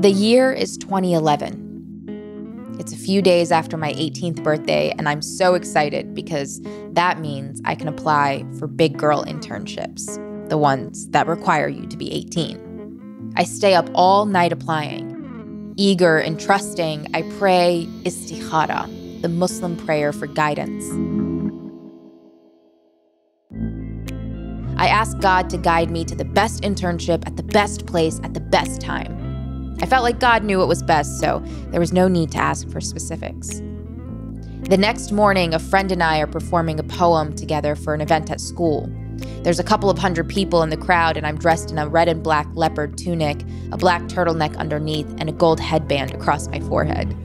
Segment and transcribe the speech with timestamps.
[0.00, 2.76] The year is 2011.
[2.78, 6.60] It's a few days after my 18th birthday, and I'm so excited because
[6.92, 10.06] that means I can apply for big girl internships,
[10.48, 13.32] the ones that require you to be 18.
[13.36, 15.74] I stay up all night applying.
[15.76, 20.84] Eager and trusting, I pray istikhara, the Muslim prayer for guidance.
[24.76, 28.34] I ask God to guide me to the best internship at the best place at
[28.34, 29.17] the best time.
[29.80, 32.68] I felt like God knew what was best, so there was no need to ask
[32.68, 33.60] for specifics.
[34.68, 38.30] The next morning, a friend and I are performing a poem together for an event
[38.30, 38.90] at school.
[39.42, 42.08] There's a couple of hundred people in the crowd, and I'm dressed in a red
[42.08, 47.16] and black leopard tunic, a black turtleneck underneath, and a gold headband across my forehead.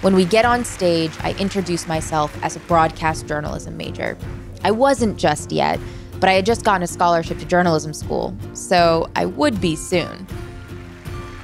[0.00, 4.16] When we get on stage, I introduce myself as a broadcast journalism major.
[4.64, 5.78] I wasn't just yet,
[6.20, 10.26] but I had just gotten a scholarship to journalism school, so I would be soon.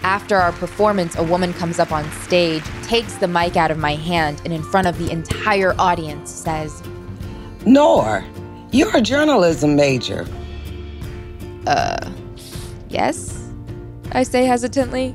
[0.03, 3.95] After our performance, a woman comes up on stage, takes the mic out of my
[3.95, 6.83] hand, and in front of the entire audience says,
[7.65, 8.23] Noor,
[8.71, 10.27] you're a journalism major.
[11.67, 12.11] Uh,
[12.91, 13.49] yes?
[14.13, 15.15] I say hesitantly.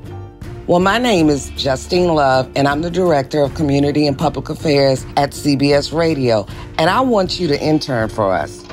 [0.66, 5.06] Well, my name is Justine Love, and I'm the Director of Community and Public Affairs
[5.18, 6.46] at CBS Radio,
[6.78, 8.64] and I want you to intern for us.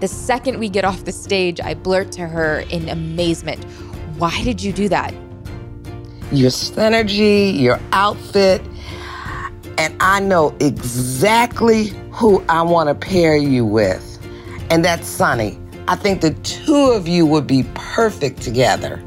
[0.00, 3.64] The second we get off the stage, I blurt to her in amazement,
[4.18, 5.14] Why did you do that?
[6.32, 8.60] Your synergy, your outfit,
[9.78, 14.18] and I know exactly who I want to pair you with.
[14.70, 15.58] And that's Sunny.
[15.88, 19.02] I think the two of you would be perfect together.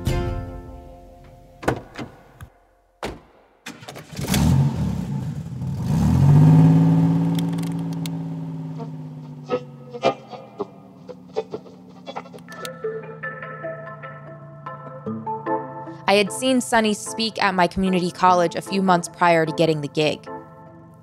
[16.19, 19.87] Had seen Sunny speak at my community college a few months prior to getting the
[19.87, 20.29] gig.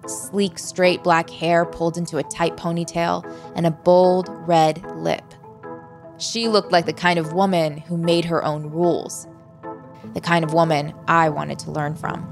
[0.07, 3.25] Sleek, straight black hair pulled into a tight ponytail
[3.57, 5.25] and a bold red lip.
[6.19, 9.27] She looked like the kind of woman who made her own rules,
[10.15, 12.23] the kind of woman I wanted to learn from.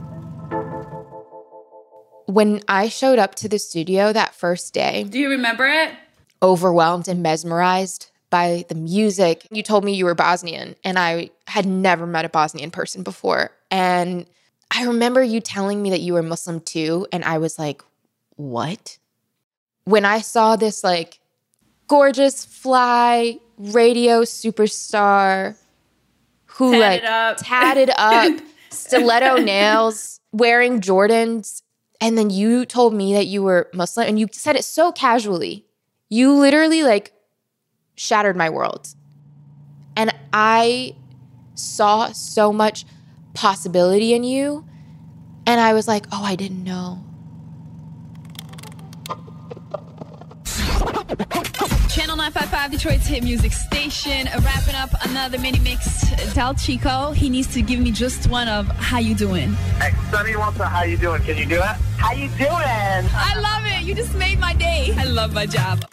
[2.26, 5.90] When I showed up to the studio that first day, Do you remember it?
[6.42, 9.46] overwhelmed and mesmerized by the music.
[9.52, 13.52] You told me you were Bosnian, and I had never met a Bosnian person before.
[13.70, 14.26] And
[14.72, 17.80] I remember you telling me that you were Muslim too, and I was like,
[18.34, 18.98] what?
[19.84, 21.20] When I saw this, like,
[21.86, 25.56] gorgeous fly radio superstar
[26.46, 27.36] who, Tatted like, up.
[27.38, 28.40] tatted up,
[28.70, 31.62] stiletto nails, wearing Jordans,
[32.00, 35.66] and then you told me that you were Muslim, and you said it so casually.
[36.08, 37.12] You literally, like,
[37.94, 38.88] shattered my world.
[39.96, 40.96] And I
[41.54, 42.84] saw so much
[43.34, 44.64] possibility in you.
[45.46, 47.04] And I was like, oh, I didn't know.
[51.88, 54.26] Channel 955, Detroit's hit music station.
[54.42, 56.10] Wrapping up another mini mix.
[56.34, 59.52] Tell Chico he needs to give me just one of how you doing.
[59.80, 61.22] Hey, Sunny wants a how you doing.
[61.22, 61.76] Can you do it?
[61.98, 62.50] How you doing?
[62.50, 63.86] I love it.
[63.86, 64.92] You just made my day.
[64.98, 65.84] I love my job.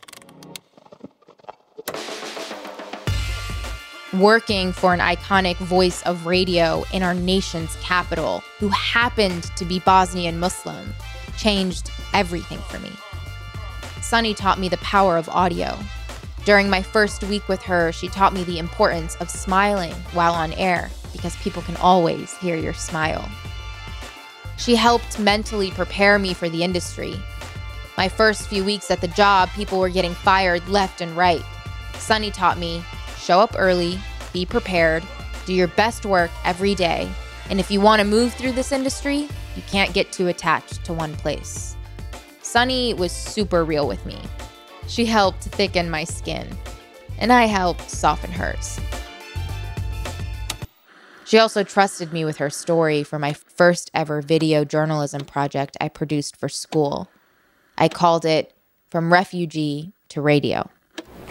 [4.20, 9.80] Working for an iconic voice of radio in our nation's capital, who happened to be
[9.80, 10.94] Bosnian Muslim,
[11.38, 12.92] changed everything for me.
[14.02, 15.80] Sunny taught me the power of audio.
[16.44, 20.52] During my first week with her, she taught me the importance of smiling while on
[20.54, 23.26] air because people can always hear your smile.
[24.58, 27.16] She helped mentally prepare me for the industry.
[27.96, 31.44] My first few weeks at the job, people were getting fired left and right.
[31.94, 32.84] Sunny taught me
[33.22, 34.00] show up early,
[34.34, 35.04] be prepared,
[35.46, 37.10] do your best work every day,
[37.50, 40.94] and if you want to move through this industry, you can't get too attached to
[40.94, 41.76] one place.
[42.42, 44.20] Sunny was super real with me.
[44.88, 46.48] She helped thicken my skin,
[47.18, 48.80] and I helped soften hers.
[51.26, 55.88] She also trusted me with her story for my first ever video journalism project I
[55.88, 57.10] produced for school.
[57.78, 58.54] I called it
[58.90, 60.70] From Refugee to Radio.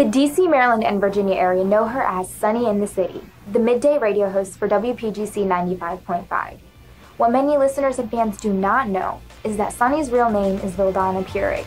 [0.00, 3.20] The DC, Maryland, and Virginia area know her as Sunny in the City,
[3.52, 6.56] the midday radio host for WPGC 95.5.
[7.18, 11.22] What many listeners and fans do not know is that Sunny's real name is Vildana
[11.26, 11.66] Puric.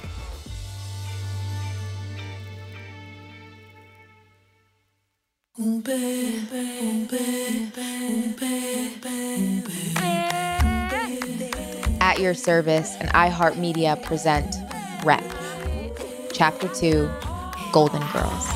[12.02, 14.56] At your service and iHeartMedia present
[15.06, 15.24] Rep,
[16.34, 17.12] Chapter 2
[17.74, 18.48] Golden Girls.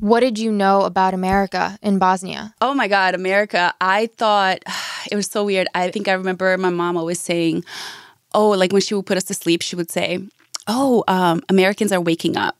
[0.00, 2.52] What did you know about America in Bosnia?
[2.60, 3.72] Oh my God, America.
[3.80, 4.58] I thought
[5.10, 5.68] it was so weird.
[5.74, 7.64] I think I remember my mom always saying,
[8.34, 10.18] oh, like when she would put us to sleep, she would say,
[10.66, 12.56] oh, um, Americans are waking up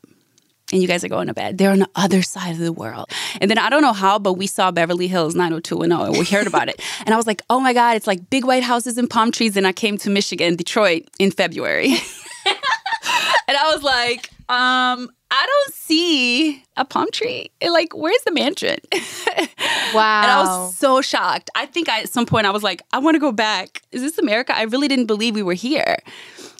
[0.71, 1.57] and you guys are going to bed.
[1.57, 3.11] They're on the other side of the world.
[3.41, 6.47] And then I don't know how, but we saw Beverly Hills 90210 and we heard
[6.47, 6.81] about it.
[7.05, 9.57] And I was like, oh my God, it's like big white houses and palm trees.
[9.57, 11.95] And I came to Michigan, Detroit in February.
[13.47, 17.51] and I was like, um, I don't see a palm tree.
[17.61, 18.77] Like, where's the mansion?
[18.91, 19.01] Wow.
[20.23, 21.49] and I was so shocked.
[21.55, 23.81] I think I, at some point I was like, I want to go back.
[23.91, 24.55] Is this America?
[24.55, 25.97] I really didn't believe we were here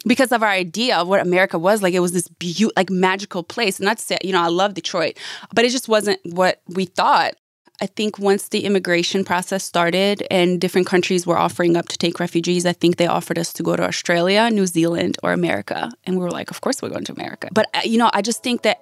[0.07, 1.83] because of our idea of what America was.
[1.83, 3.79] Like, it was this beautiful, like magical place.
[3.79, 4.25] And that's it.
[4.25, 5.17] You know, I love Detroit,
[5.53, 7.35] but it just wasn't what we thought.
[7.81, 12.19] I think once the immigration process started and different countries were offering up to take
[12.19, 15.91] refugees, I think they offered us to go to Australia, New Zealand, or America.
[16.05, 17.49] And we were like, of course we're going to America.
[17.51, 18.79] But, uh, you know, I just think that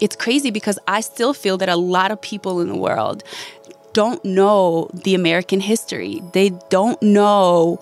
[0.00, 3.22] it's crazy because I still feel that a lot of people in the world
[3.92, 6.20] don't know the American history.
[6.32, 7.78] They don't know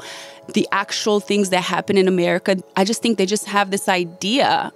[0.52, 2.58] the actual things that happen in America.
[2.76, 4.72] I just think they just have this idea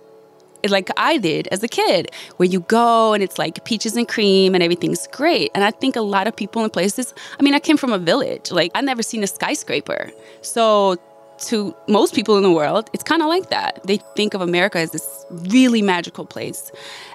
[0.69, 4.55] like I did as a kid, where you go and it's like peaches and cream
[4.55, 5.51] and everything's great.
[5.55, 7.99] And I think a lot of people in places, I mean, I came from a
[7.99, 10.11] village, like I've never seen a skyscraper.
[10.43, 10.97] So
[11.39, 13.81] to most people in the world, it's kind of like that.
[13.85, 16.73] They think of America as this really magical place.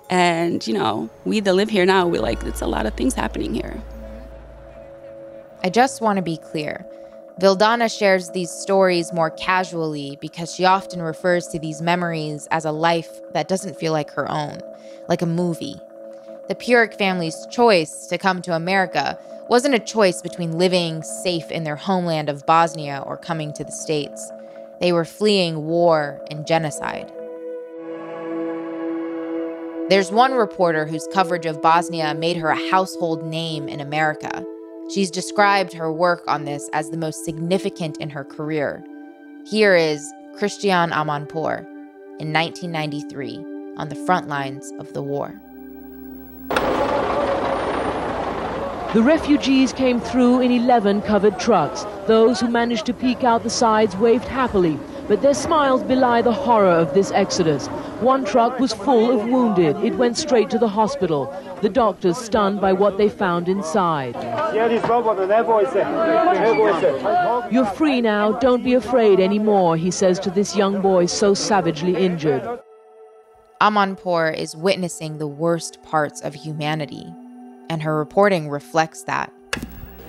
[0.10, 3.14] And, you know, we that live here now, we're like, it's a lot of things
[3.14, 3.82] happening here.
[5.64, 6.86] I just want to be clear.
[7.42, 12.72] Vildana shares these stories more casually because she often refers to these memories as a
[12.72, 14.60] life that doesn't feel like her own,
[15.10, 15.82] like a movie.
[16.50, 19.18] The Puric family's choice to come to America
[19.50, 23.72] wasn't a choice between living safe in their homeland of Bosnia or coming to the
[23.72, 24.32] States.
[24.80, 27.12] They were fleeing war and genocide.
[29.90, 34.46] There's one reporter whose coverage of Bosnia made her a household name in America.
[34.94, 38.84] She's described her work on this as the most significant in her career.
[39.46, 41.60] Here is Christiane Amanpour
[42.20, 43.38] in 1993
[43.78, 45.34] on the front lines of the war.
[48.94, 51.86] The refugees came through in 11 covered trucks.
[52.08, 54.78] Those who managed to peek out the sides waved happily,
[55.12, 57.68] but their smiles belie the horror of this exodus.
[58.00, 59.76] One truck was full of wounded.
[59.84, 61.28] It went straight to the hospital.
[61.62, 64.16] The doctors stunned by what they found inside.
[67.52, 68.32] You're free now.
[68.40, 72.44] Don't be afraid anymore, he says to this young boy so savagely injured.
[73.60, 77.06] Amanpour is witnessing the worst parts of humanity,
[77.70, 79.30] and her reporting reflects that.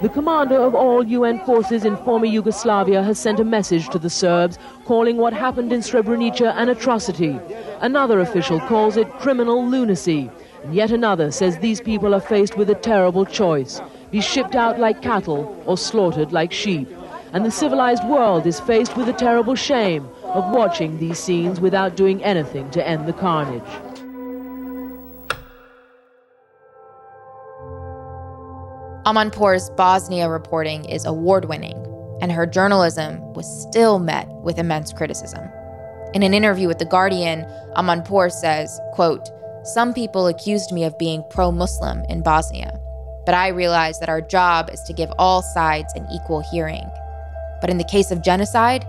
[0.02, 4.10] The commander of all UN forces in former Yugoslavia has sent a message to the
[4.10, 7.38] Serbs calling what happened in Srebrenica an atrocity.
[7.80, 10.28] Another official calls it criminal lunacy.
[10.64, 14.80] And yet another says these people are faced with a terrible choice be shipped out
[14.80, 16.88] like cattle or slaughtered like sheep.
[17.32, 21.94] And the civilized world is faced with the terrible shame of watching these scenes without
[21.94, 23.91] doing anything to end the carnage.
[29.04, 31.76] Amanpour's Bosnia reporting is award winning,
[32.20, 35.48] and her journalism was still met with immense criticism.
[36.14, 37.44] In an interview with The Guardian,
[37.76, 39.28] Amanpour says, quote,
[39.64, 42.78] Some people accused me of being pro Muslim in Bosnia,
[43.26, 46.88] but I realized that our job is to give all sides an equal hearing.
[47.60, 48.86] But in the case of genocide,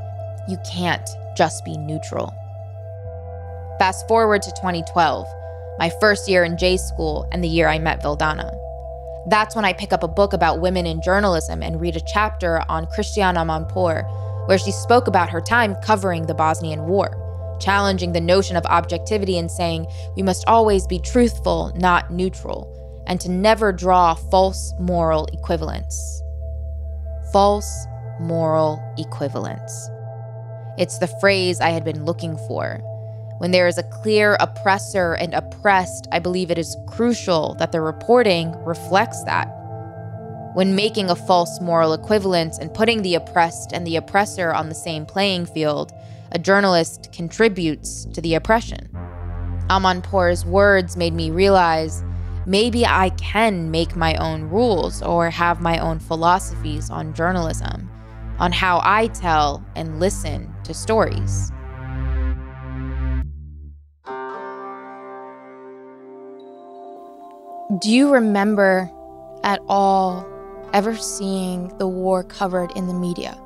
[0.47, 2.31] you can't just be neutral.
[3.79, 5.25] Fast forward to 2012,
[5.79, 8.62] my first year in J school and the year I met Vildana.
[9.27, 12.61] That's when I pick up a book about women in journalism and read a chapter
[12.69, 18.19] on Christiane Amanpour, where she spoke about her time covering the Bosnian War, challenging the
[18.19, 19.87] notion of objectivity and saying
[20.17, 22.69] we must always be truthful, not neutral,
[23.07, 26.21] and to never draw false moral equivalence.
[27.31, 27.87] False
[28.19, 29.89] moral equivalence.
[30.77, 32.81] It's the phrase I had been looking for
[33.43, 37.81] when there is a clear oppressor and oppressed, I believe it is crucial that the
[37.81, 39.47] reporting reflects that.
[40.53, 44.75] When making a false moral equivalence and putting the oppressed and the oppressor on the
[44.75, 45.91] same playing field,
[46.31, 48.87] a journalist contributes to the oppression.
[49.69, 52.01] Amanpour's words made me realize
[52.45, 57.91] maybe I can make my own rules or have my own philosophies on journalism,
[58.39, 61.51] on how I tell and listen to stories.
[67.83, 68.89] Do you remember
[69.43, 70.25] at all
[70.73, 73.37] ever seeing the war covered in the media?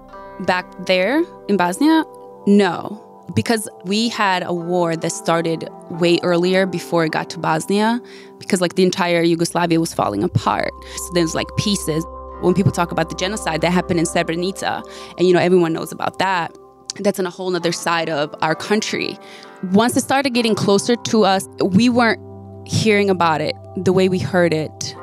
[0.42, 2.06] Back there in Bosnia,
[2.46, 3.04] no.
[3.34, 8.00] because we had a war that started way earlier before it got to Bosnia,
[8.38, 10.72] because like the entire Yugoslavia was falling apart.
[10.98, 12.06] So there's like pieces.
[12.42, 14.84] When people talk about the genocide that happened in Srebrenica,
[15.18, 16.56] and you know, everyone knows about that,
[17.00, 19.18] that's on a whole other side of our country.
[19.72, 22.22] Once it started getting closer to us, we weren't
[22.68, 24.96] hearing about it the way we heard it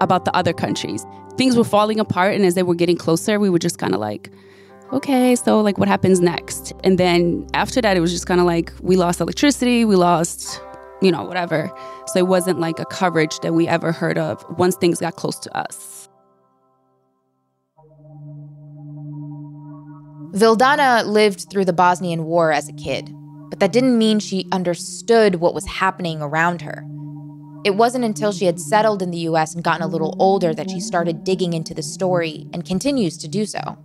[0.00, 1.04] about the other countries.
[1.36, 4.00] Things were falling apart, and as they were getting closer, we were just kind of
[4.00, 4.30] like,
[4.92, 6.72] okay, so like what happens next?
[6.84, 10.60] And then after that, it was just kind of like we lost electricity, we lost,
[11.00, 11.70] you know, whatever.
[12.08, 15.38] So it wasn't like a coverage that we ever heard of once things got close
[15.40, 16.08] to us.
[20.32, 23.10] Vildana lived through the Bosnian War as a kid,
[23.50, 26.86] but that didn't mean she understood what was happening around her.
[27.64, 30.70] It wasn't until she had settled in the US and gotten a little older that
[30.70, 33.78] she started digging into the story and continues to do so.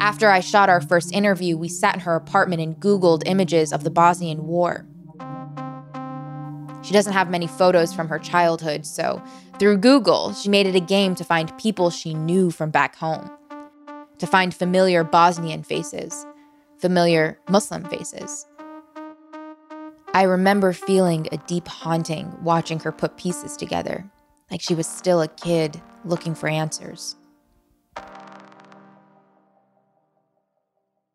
[0.00, 3.84] After I shot our first interview, we sat in her apartment and Googled images of
[3.84, 4.86] the Bosnian War.
[6.82, 9.22] She doesn't have many photos from her childhood, so
[9.58, 13.30] through Google, she made it a game to find people she knew from back home,
[14.18, 16.24] to find familiar Bosnian faces,
[16.78, 18.46] familiar Muslim faces.
[20.18, 24.04] I remember feeling a deep haunting watching her put pieces together,
[24.50, 27.14] like she was still a kid looking for answers.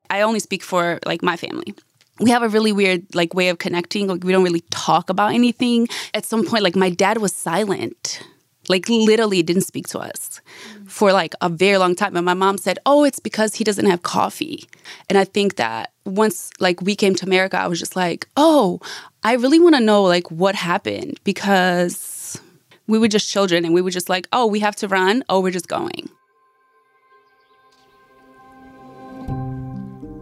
[0.10, 1.74] I only speak for like my family.
[2.22, 4.07] We have a really weird like way of connecting.
[4.07, 5.89] Like we don't really talk about anything.
[6.13, 8.25] At some point, like my dad was silent.
[8.70, 10.41] Like literally didn't speak to us
[10.88, 12.15] for like a very long time.
[12.15, 14.65] And my mom said, Oh, it's because he doesn't have coffee.
[15.10, 18.79] And I think that once like we came to America, I was just like, Oh,
[19.24, 22.39] I really want to know like what happened because
[22.88, 25.24] we were just children and we were just like, Oh, we have to run.
[25.29, 26.10] Oh, we're just going.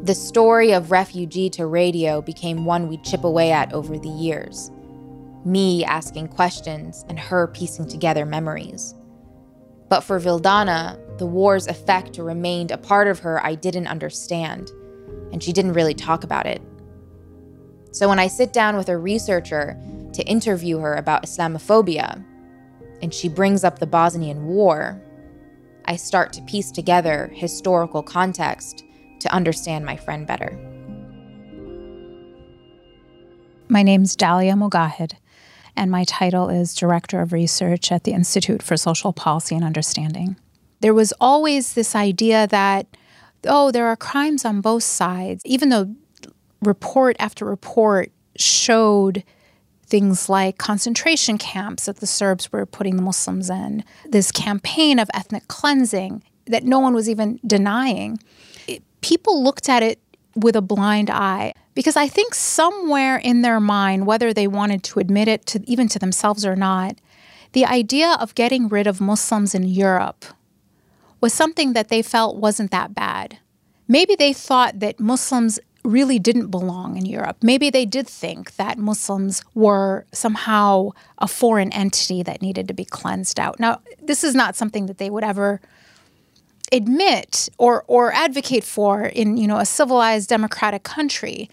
[0.04, 4.72] The story of refugee to radio became one we chip away at over the years.
[5.44, 8.94] Me asking questions and her piecing together memories.
[9.90, 14.72] But for Vildana, the war's effect remained a part of her I didn't understand,
[15.32, 16.62] and she didn't really talk about it.
[17.92, 19.78] So when I sit down with a researcher
[20.14, 22.24] to interview her about Islamophobia,
[23.02, 25.02] and she brings up the Bosnian War,
[25.86, 28.84] I start to piece together historical context
[29.20, 30.58] to understand my friend better.
[33.68, 35.14] My name's Dalia Mogahed,
[35.82, 40.36] and my title is Director of Research at the Institute for Social Policy and Understanding.
[40.80, 42.86] There was always this idea that,
[43.48, 45.96] oh, there are crimes on both sides, even though
[46.62, 49.24] report after report showed
[49.88, 55.10] things like concentration camps that the Serbs were putting the Muslims in, this campaign of
[55.16, 58.20] ethnic cleansing that no one was even denying
[59.02, 60.00] people looked at it
[60.36, 65.00] with a blind eye because I think somewhere in their mind, whether they wanted to
[65.00, 66.98] admit it to even to themselves or not,
[67.54, 70.26] the idea of getting rid of Muslims in Europe
[71.20, 73.38] was something that they felt wasn't that bad.
[73.88, 77.38] Maybe they thought that Muslims really didn't belong in Europe.
[77.42, 82.86] Maybe they did think that Muslims were somehow a foreign entity that needed to be
[82.86, 83.60] cleansed out.
[83.60, 85.60] Now, this is not something that they would ever
[86.72, 91.50] admit or or advocate for in you know a civilized democratic country.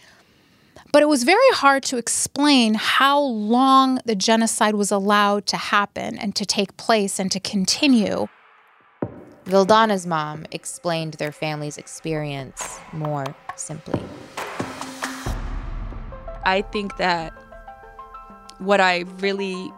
[0.90, 6.16] But it was very hard to explain how long the genocide was allowed to happen
[6.18, 8.26] and to take place and to continue.
[9.44, 14.00] Vildana's mom explained their family's experience more simply.
[16.44, 17.34] I think that
[18.58, 19.70] what I really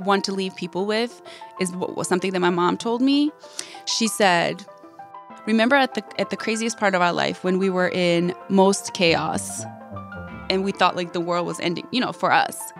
[0.00, 1.22] want to leave people with
[1.60, 1.72] is
[2.02, 3.30] something that my mom told me.
[3.84, 4.64] She said,
[5.46, 8.94] "Remember at the at the craziest part of our life when we were in most
[8.94, 9.64] chaos
[10.50, 12.72] and we thought like the world was ending, you know, for us."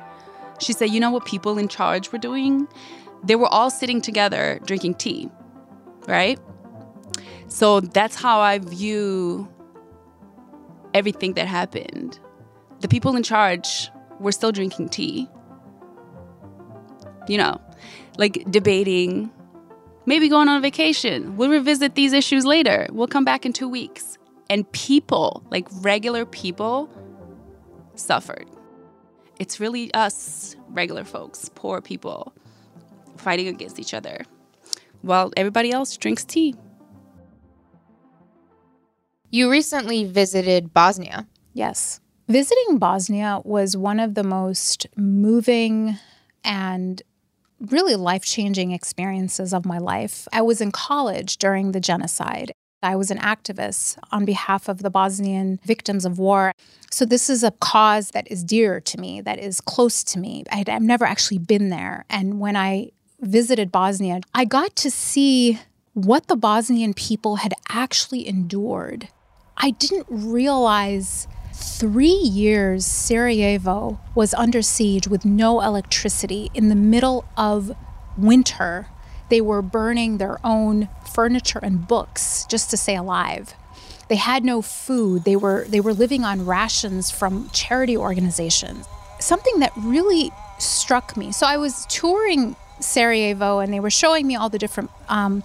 [0.58, 2.68] She said, "You know what people in charge were doing?
[3.24, 5.30] They were all sitting together drinking tea."
[6.08, 6.38] Right?
[7.48, 9.48] So that's how I view
[10.94, 12.18] everything that happened.
[12.80, 15.28] The people in charge were still drinking tea
[17.28, 17.60] you know,
[18.18, 19.30] like debating,
[20.06, 21.36] maybe going on vacation.
[21.36, 22.86] We'll revisit these issues later.
[22.90, 24.18] We'll come back in two weeks.
[24.50, 26.90] And people, like regular people,
[27.94, 28.46] suffered.
[29.38, 32.34] It's really us, regular folks, poor people,
[33.16, 34.24] fighting against each other
[35.00, 36.54] while everybody else drinks tea.
[39.30, 41.26] You recently visited Bosnia.
[41.54, 42.00] Yes.
[42.28, 45.96] Visiting Bosnia was one of the most moving
[46.44, 47.02] and
[47.70, 50.26] really life changing experiences of my life.
[50.32, 52.52] I was in college during the genocide.
[52.82, 56.52] I was an activist on behalf of the Bosnian victims of war.
[56.90, 60.44] So, this is a cause that is dear to me, that is close to me.
[60.50, 62.04] I have never actually been there.
[62.10, 62.90] And when I
[63.20, 65.60] visited Bosnia, I got to see
[65.94, 69.08] what the Bosnian people had actually endured.
[69.56, 77.24] I didn't realize three years Sarajevo was under siege with no electricity in the middle
[77.36, 77.76] of
[78.16, 78.88] winter.
[79.28, 83.54] They were burning their own furniture and books just to stay alive.
[84.08, 85.24] They had no food.
[85.24, 88.86] They were they were living on rations from charity organizations.
[89.20, 91.32] Something that really struck me.
[91.32, 94.90] So I was touring Sarajevo, and they were showing me all the different.
[95.08, 95.42] Um,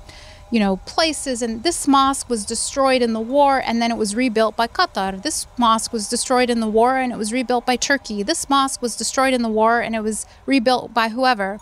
[0.50, 1.42] you know, places.
[1.42, 5.22] And this mosque was destroyed in the war and then it was rebuilt by Qatar.
[5.22, 8.24] This mosque was destroyed in the war and it was rebuilt by Turkey.
[8.24, 11.60] This mosque was destroyed in the war and it was rebuilt by whoever.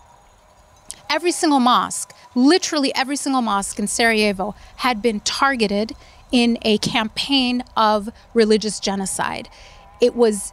[1.09, 5.93] Every single mosque literally every single mosque in Sarajevo had been targeted
[6.31, 9.49] in a campaign of religious genocide.
[10.01, 10.51] It was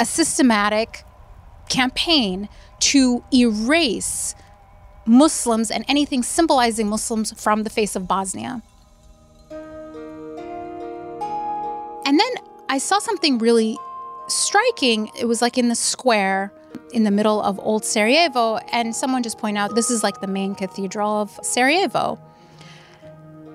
[0.00, 1.04] a systematic
[1.68, 2.48] campaign
[2.80, 4.34] to erase
[5.06, 8.62] Muslims and anything symbolizing Muslims from the face of Bosnia.
[12.06, 12.32] And then
[12.68, 13.76] I saw something really
[14.28, 15.10] striking.
[15.18, 16.52] It was like in the square
[16.92, 20.26] in the middle of old Sarajevo, and someone just pointed out this is like the
[20.26, 22.18] main cathedral of Sarajevo.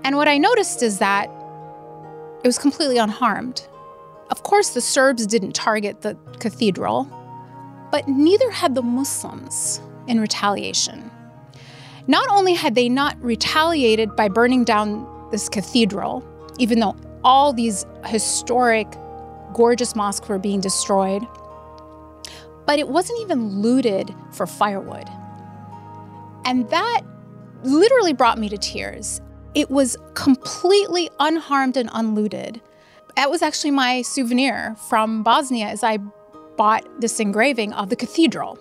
[0.03, 1.29] And what I noticed is that
[2.43, 3.67] it was completely unharmed.
[4.29, 7.07] Of course, the Serbs didn't target the cathedral,
[7.91, 11.11] but neither had the Muslims in retaliation.
[12.07, 16.23] Not only had they not retaliated by burning down this cathedral,
[16.59, 18.87] even though all these historic,
[19.53, 21.25] gorgeous mosques were being destroyed,
[22.65, 25.07] but it wasn't even looted for firewood.
[26.45, 27.01] And that
[27.63, 29.21] literally brought me to tears.
[29.55, 32.61] It was completely unharmed and unlooted.
[33.15, 35.97] That was actually my souvenir from Bosnia as I
[36.57, 38.59] bought this engraving of the cathedral.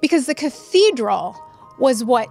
[0.00, 1.36] Because the cathedral
[1.78, 2.28] was what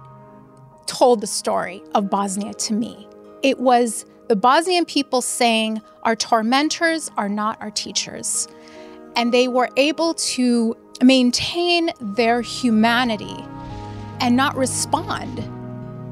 [0.86, 3.08] told the story of Bosnia to me.
[3.42, 8.48] It was the Bosnian people saying, Our tormentors are not our teachers.
[9.16, 13.44] And they were able to maintain their humanity
[14.20, 15.38] and not respond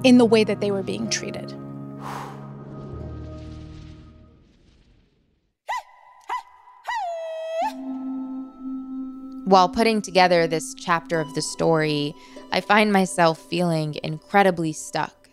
[0.04, 1.54] in the way that they were being treated.
[9.44, 12.14] While putting together this chapter of the story,
[12.52, 15.28] I find myself feeling incredibly stuck.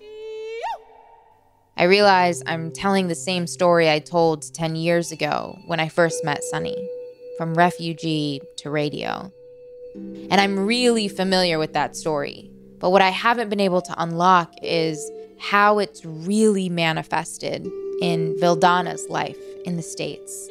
[1.76, 6.24] I realize I'm telling the same story I told 10 years ago when I first
[6.24, 6.76] met Sunny,
[7.38, 9.32] from refugee to radio.
[9.96, 12.52] And I'm really familiar with that story.
[12.80, 17.66] But what I haven't been able to unlock is how it's really manifested
[18.02, 20.50] in Vildana's life in the States.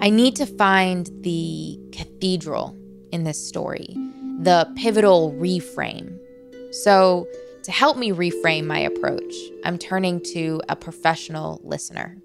[0.00, 2.79] I need to find the cathedral
[3.12, 3.94] in this story,
[4.40, 6.18] the pivotal reframe.
[6.72, 7.26] So,
[7.64, 12.16] to help me reframe my approach, I'm turning to a professional listener.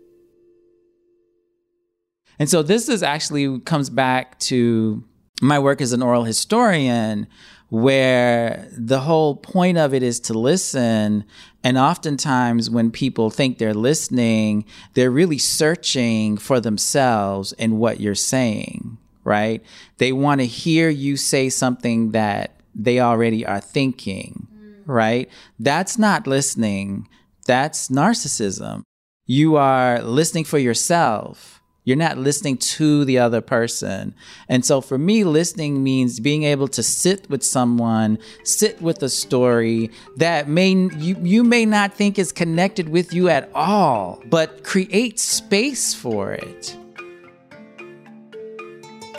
[2.40, 5.04] And so this is actually comes back to
[5.42, 7.28] my work as an oral historian
[7.70, 11.26] where the whole point of it is to listen.
[11.64, 18.16] And oftentimes, when people think they're listening, they're really searching for themselves in what you're
[18.16, 19.62] saying, right?
[19.98, 24.84] They want to hear you say something that they already are thinking, mm.
[24.86, 25.30] right?
[25.60, 27.10] That's not listening,
[27.46, 28.84] that's narcissism.
[29.26, 34.16] You are listening for yourself you're not listening to the other person.
[34.50, 39.10] And so for me, listening means being able to sit with someone, sit with a
[39.10, 44.64] story that may you, you may not think is connected with you at all, but
[44.64, 46.76] create space for it.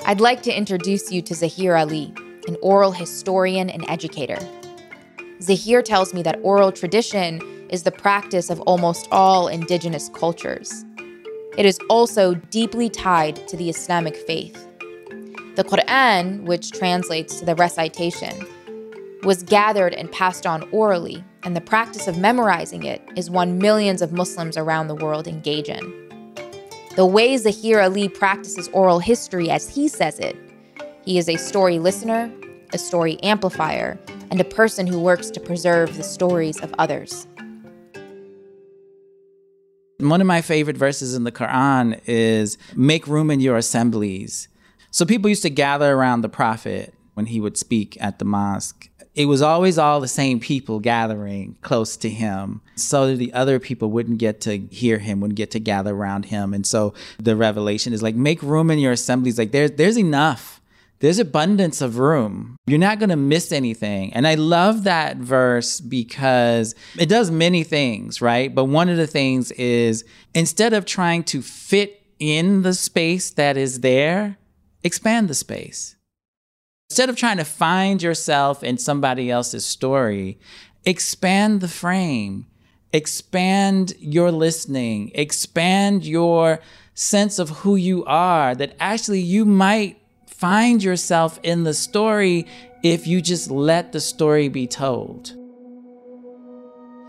[0.08, 2.14] I'd like to introduce you to Zaheer Ali,
[2.46, 4.38] an oral historian and educator.
[5.40, 7.40] Zaheer tells me that oral tradition
[7.70, 10.84] is the practice of almost all indigenous cultures.
[11.58, 14.54] It is also deeply tied to the Islamic faith.
[15.56, 18.46] The Quran, which translates to the recitation,
[19.24, 24.02] was gathered and passed on orally, and the practice of memorizing it is one millions
[24.02, 26.05] of Muslims around the world engage in.
[26.96, 30.34] The way Zaheer Ali practices oral history as he says it,
[31.04, 32.32] he is a story listener,
[32.72, 33.98] a story amplifier,
[34.30, 37.26] and a person who works to preserve the stories of others.
[39.98, 44.48] One of my favorite verses in the Quran is make room in your assemblies.
[44.90, 48.88] So people used to gather around the prophet when he would speak at the mosque.
[49.16, 53.90] It was always all the same people gathering close to him so the other people
[53.90, 56.52] wouldn't get to hear him wouldn't get to gather around him.
[56.52, 59.38] And so the revelation is like make room in your assemblies.
[59.38, 60.60] Like there's there's enough.
[61.00, 62.56] There's abundance of room.
[62.66, 64.14] You're not going to miss anything.
[64.14, 68.54] And i love that verse because it does many things right?
[68.54, 73.56] But one of the things is instead of trying to fit in the space that
[73.56, 74.38] is there
[74.82, 75.95] expand the space
[76.88, 80.38] Instead of trying to find yourself in somebody else's story,
[80.84, 82.46] expand the frame,
[82.92, 86.60] expand your listening, expand your
[86.94, 92.46] sense of who you are, that actually you might find yourself in the story
[92.84, 95.34] if you just let the story be told.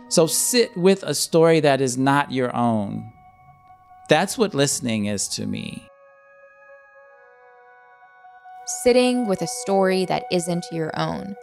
[0.09, 3.11] So sit with a story that is not your own.
[4.09, 5.87] That's what listening is to me
[8.67, 11.35] sitting with a story that isn't your own.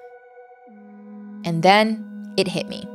[1.45, 2.87] And then it hit me.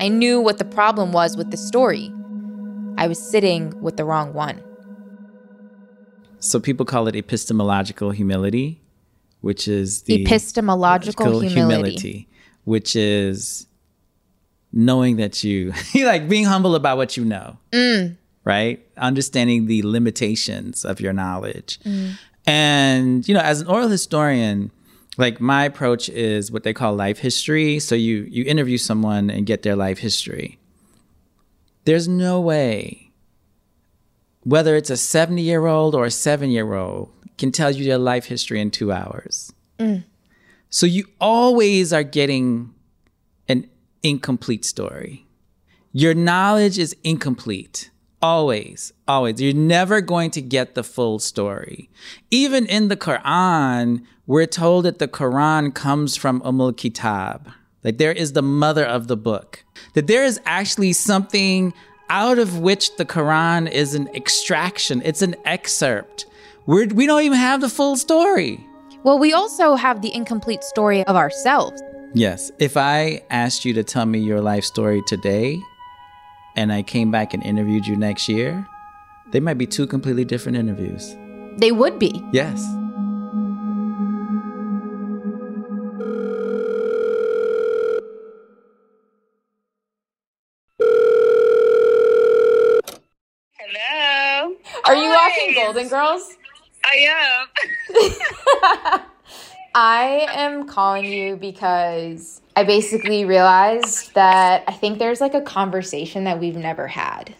[0.00, 2.12] I knew what the problem was with the story.
[2.98, 4.62] I was sitting with the wrong one.
[6.38, 8.82] So people call it epistemological humility,
[9.40, 11.50] which is the epistemological humility.
[11.50, 12.28] humility,
[12.64, 13.66] which is
[14.72, 17.58] knowing that you like being humble about what you know.
[17.72, 18.16] Mm.
[18.44, 18.86] Right?
[18.96, 21.80] Understanding the limitations of your knowledge.
[21.84, 22.16] Mm.
[22.46, 24.70] And, you know, as an oral historian,
[25.18, 27.78] like my approach is what they call life history.
[27.78, 30.58] So you you interview someone and get their life history.
[31.84, 33.06] There's no way
[34.46, 37.98] whether it's a 70 year old or a seven year old can tell you their
[37.98, 39.52] life history in two hours.
[39.80, 40.04] Mm.
[40.70, 42.72] So you always are getting
[43.48, 43.68] an
[44.04, 45.26] incomplete story.
[45.92, 47.90] Your knowledge is incomplete.
[48.22, 49.40] Always, always.
[49.40, 51.90] You're never going to get the full story.
[52.30, 57.50] Even in the Quran, we're told that the Quran comes from Umul Kitab.
[57.84, 59.64] Like there is the mother of the book.
[59.94, 61.72] That there is actually something
[62.08, 66.26] out of which the Quran is an extraction, it's an excerpt.
[66.66, 68.64] We're, we don't even have the full story.
[69.04, 71.80] Well, we also have the incomplete story of ourselves.
[72.12, 72.50] Yes.
[72.58, 75.60] If I asked you to tell me your life story today,
[76.56, 78.66] and I came back and interviewed you next year,
[79.30, 81.14] they might be two completely different interviews.
[81.58, 82.24] They would be.
[82.32, 82.64] Yes.
[93.58, 94.56] Hello.
[94.84, 96.36] Are you watching Golden Girls?
[96.84, 97.48] I
[98.94, 99.00] am.
[99.78, 106.24] I am calling you because I basically realized that I think there's like a conversation
[106.24, 107.34] that we've never had.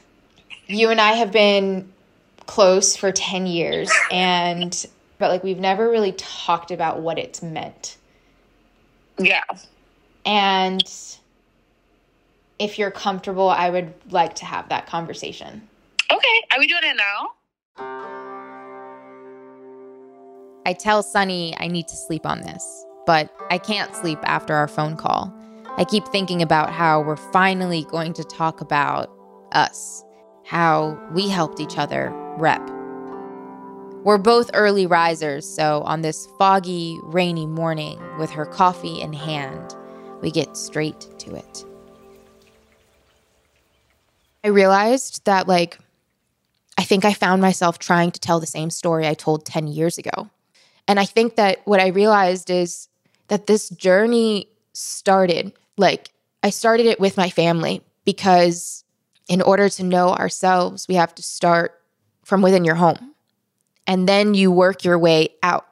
[0.67, 1.91] You and I have been
[2.45, 4.87] close for 10 years and
[5.19, 7.97] but like we've never really talked about what it's meant.
[9.19, 9.45] Yeah.
[10.27, 10.83] And
[12.59, 15.67] if you're comfortable, I would like to have that conversation.
[16.13, 16.43] Okay.
[16.53, 18.26] Are we doing it now?
[20.67, 24.67] I tell Sunny I need to sleep on this, but I can't sleep after our
[24.67, 25.33] phone call.
[25.77, 29.09] I keep thinking about how we're finally going to talk about
[29.53, 30.03] us,
[30.45, 32.69] how we helped each other rep.
[34.03, 39.77] We're both early risers, so on this foggy, rainy morning, with her coffee in hand,
[40.21, 41.65] we get straight to it.
[44.43, 45.79] I realized that, like,
[46.77, 49.97] I think I found myself trying to tell the same story I told 10 years
[49.97, 50.29] ago.
[50.89, 52.89] And I think that what I realized is
[53.29, 56.11] that this journey started like
[56.43, 58.85] I started it with my family because
[59.29, 61.81] in order to know ourselves, we have to start
[62.25, 63.15] from within your home.
[63.87, 65.67] And then you work your way out.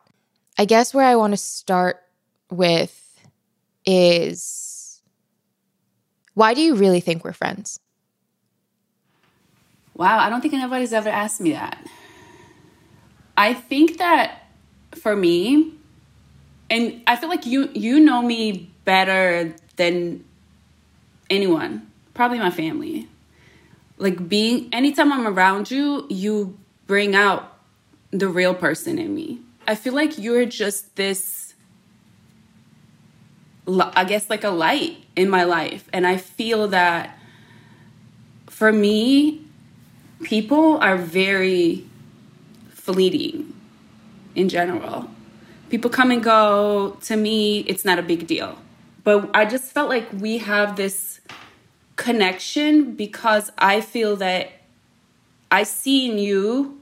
[0.59, 2.01] I guess where I want to start
[2.51, 3.01] with
[3.85, 5.01] is
[6.35, 7.79] why do you really think we're friends?
[9.95, 11.79] Wow, I don't think anybody's ever asked me that.
[13.37, 14.44] I think that
[14.95, 15.73] for me,
[16.71, 20.25] and I feel like you you know me better than
[21.31, 23.09] anyone, probably my family.
[23.99, 27.57] Like being anytime I'm around you, you bring out
[28.11, 29.41] the real person in me.
[29.67, 31.55] I feel like you're just this
[33.67, 37.19] I guess like a light in my life and I feel that
[38.47, 39.43] for me
[40.23, 41.87] people are very
[42.69, 43.54] fleeting
[44.35, 45.09] in general.
[45.71, 46.97] People come and go.
[47.03, 48.59] To me, it's not a big deal.
[49.03, 51.21] But I just felt like we have this
[51.97, 54.51] connection because I feel that
[55.51, 56.81] I see in you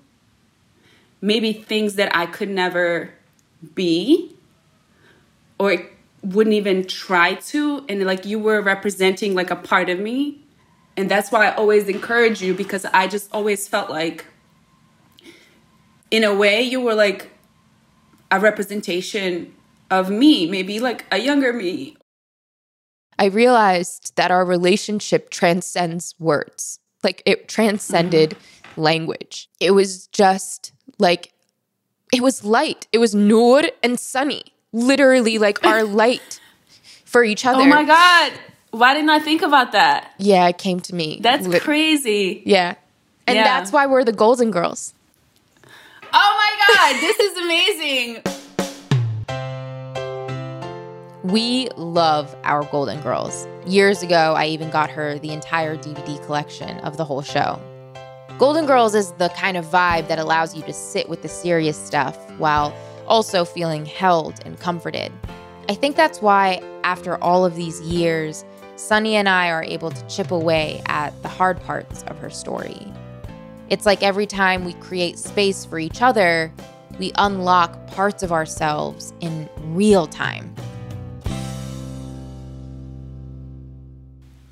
[1.21, 3.11] maybe things that I could never
[3.75, 4.35] be
[5.59, 5.87] or
[6.23, 10.39] wouldn't even try to and like you were representing like a part of me
[10.97, 14.27] and that's why I always encourage you because I just always felt like
[16.11, 17.32] in a way you were like
[18.33, 19.55] a representation
[19.91, 21.97] of me, maybe like a younger me.
[23.19, 26.81] I realized that our relationship transcends words.
[27.05, 28.81] Like it transcended mm-hmm.
[28.81, 29.49] language.
[29.61, 31.33] It was just like
[32.13, 32.89] it was light.
[32.91, 34.43] It was Noor and Sunny.
[34.73, 36.41] Literally like our light
[37.05, 37.61] for each other.
[37.61, 38.33] Oh my god.
[38.71, 40.15] Why didn't I think about that?
[40.17, 41.21] Yeah, it came to me.
[41.21, 42.43] That's Lit- crazy.
[42.47, 42.77] Yeah.
[43.27, 43.45] And yeah.
[43.45, 44.95] that's why we're the Golden Girls.
[46.15, 48.23] Oh my God, this is amazing.
[51.25, 53.49] We love our Golden Girls.
[53.67, 57.59] Years ago, I even got her the entire DVD collection of the whole show.
[58.39, 61.79] Golden Girls is the kind of vibe that allows you to sit with the serious
[61.79, 65.11] stuff while also feeling held and comforted.
[65.71, 68.45] I think that's why, after all of these years,
[68.77, 72.92] Sunny and I are able to chip away at the hard parts of her story.
[73.73, 76.53] It's like every time we create space for each other,
[76.99, 80.55] we unlock parts of ourselves in real time.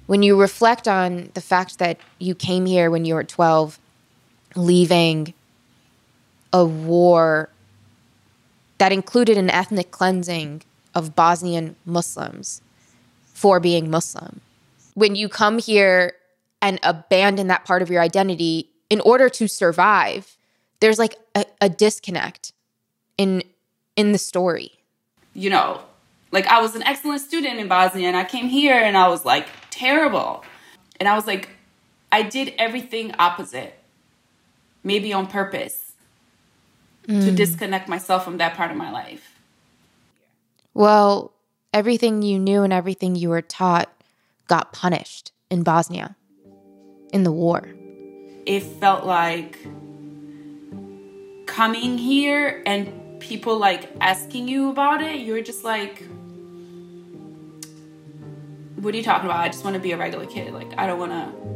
[0.06, 3.78] When you reflect on the fact that you came here when you were 12,
[4.56, 5.34] leaving
[6.54, 7.50] a war
[8.78, 10.62] that included an ethnic cleansing
[10.94, 12.62] of Bosnian Muslims,
[13.34, 14.40] for being Muslim.
[14.94, 16.14] When you come here
[16.62, 20.36] and abandon that part of your identity in order to survive,
[20.80, 22.52] there's like a, a disconnect
[23.16, 23.42] in
[23.96, 24.72] in the story.
[25.32, 25.80] You know,
[26.32, 29.24] like I was an excellent student in Bosnia and I came here and I was
[29.24, 30.44] like terrible.
[30.98, 31.48] And I was like
[32.12, 33.78] I did everything opposite.
[34.82, 35.92] Maybe on purpose.
[37.06, 37.24] Mm.
[37.24, 39.38] To disconnect myself from that part of my life.
[40.74, 41.32] Well,
[41.72, 43.90] everything you knew and everything you were taught
[44.48, 46.16] got punished in Bosnia
[47.12, 47.68] in the war.
[48.46, 49.58] It felt like
[51.46, 56.02] coming here and people like asking you about it, you're just like,
[58.76, 59.40] what are you talking about?
[59.40, 60.52] I just want to be a regular kid.
[60.54, 61.50] Like, I don't want to.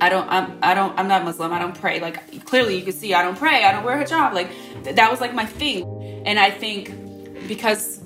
[0.00, 1.52] I don't, I'm, I don't, I'm not Muslim.
[1.52, 2.00] I don't pray.
[2.00, 3.64] Like, clearly you can see I don't pray.
[3.64, 4.32] I don't wear hijab.
[4.32, 4.50] Like,
[4.84, 6.22] th- that was like my thing.
[6.24, 8.00] And I think because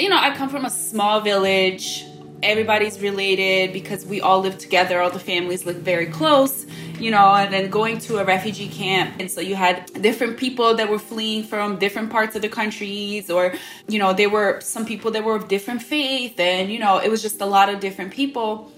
[0.00, 2.04] you know, I come from a small village.
[2.42, 5.00] Everybody's related because we all live together.
[5.00, 6.64] All the families live very close,
[6.98, 9.14] you know, and then going to a refugee camp.
[9.20, 13.30] And so you had different people that were fleeing from different parts of the countries,
[13.30, 13.54] or,
[13.88, 16.40] you know, there were some people that were of different faith.
[16.40, 18.72] And, you know, it was just a lot of different people,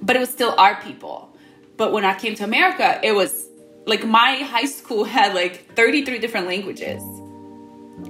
[0.00, 1.36] but it was still our people.
[1.76, 3.48] But when I came to America, it was
[3.86, 7.02] like my high school had like 33 different languages.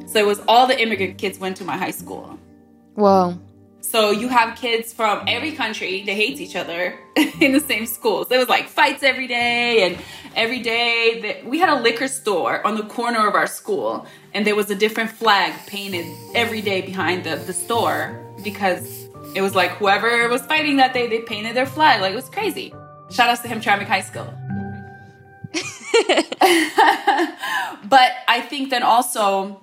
[0.07, 2.39] So it was all the immigrant kids went to my high school.
[2.95, 3.39] Whoa.
[3.81, 6.99] So you have kids from every country that hates each other
[7.41, 8.29] in the same schools.
[8.29, 9.99] There was like fights every day, and
[10.37, 14.47] every day that we had a liquor store on the corner of our school, and
[14.47, 19.55] there was a different flag painted every day behind the, the store because it was
[19.55, 22.01] like whoever was fighting that day, they painted their flag.
[22.01, 22.75] Like it was crazy.
[23.11, 24.33] Shout outs to Hamtramck High School.
[27.89, 29.61] but I think then also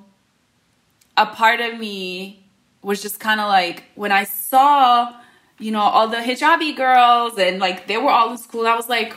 [1.18, 2.45] a part of me
[2.86, 5.12] was just kind of like when I saw,
[5.58, 8.88] you know, all the hijabi girls and like they were all in school, I was
[8.88, 9.16] like,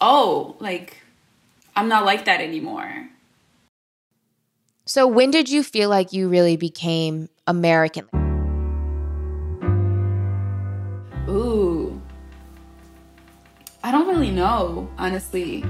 [0.00, 1.02] oh, like
[1.74, 3.08] I'm not like that anymore.
[4.86, 8.08] So when did you feel like you really became American?
[11.28, 12.00] Ooh.
[13.82, 15.64] I don't really know, honestly.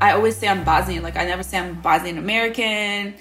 [0.00, 1.02] I always say I'm Bosnian.
[1.02, 3.14] Like I never say I'm Bosnian American.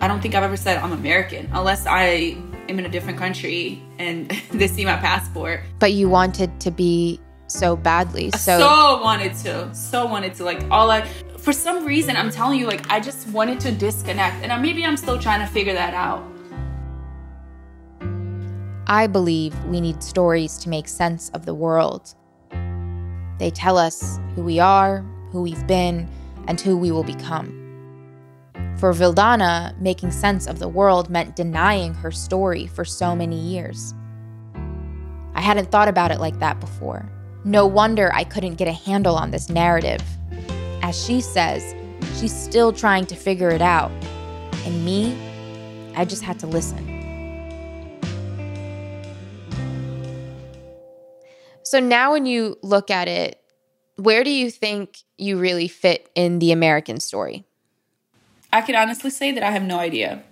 [0.00, 2.36] I don't think I've ever said I'm American unless I
[2.68, 5.60] am in a different country and they see my passport.
[5.78, 8.30] But you wanted to be so badly.
[8.30, 9.74] So so wanted to.
[9.74, 10.44] So wanted to.
[10.44, 14.42] Like all I for some reason I'm telling you like I just wanted to disconnect
[14.42, 16.24] and maybe I'm still trying to figure that out.
[18.86, 22.14] I believe we need stories to make sense of the world.
[23.38, 26.08] They tell us who we are, who we've been,
[26.48, 27.59] and who we will become.
[28.80, 33.92] For Vildana, making sense of the world meant denying her story for so many years.
[35.34, 37.06] I hadn't thought about it like that before.
[37.44, 40.00] No wonder I couldn't get a handle on this narrative.
[40.80, 41.74] As she says,
[42.18, 43.90] she's still trying to figure it out.
[44.64, 45.14] And me,
[45.94, 46.86] I just had to listen.
[51.64, 53.42] So now, when you look at it,
[53.96, 57.44] where do you think you really fit in the American story?
[58.52, 60.22] I can honestly say that I have no idea.